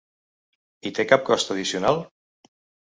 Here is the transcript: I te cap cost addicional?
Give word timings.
I 0.91 0.93
te 1.01 1.07
cap 1.13 1.29
cost 1.31 1.55
addicional? 1.57 2.05